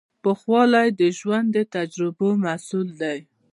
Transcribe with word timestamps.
پوخوالی 0.23 0.87
د 0.99 1.01
ژوند 1.17 1.47
د 1.55 1.57
تجربو 1.75 2.27
محصول 2.43 2.87
دی. 3.01 3.19